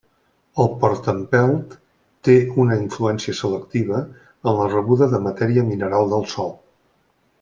[0.61, 1.75] El portaempelt
[2.29, 6.51] té una influència selectiva en la rebuda de matèria mineral del sòl.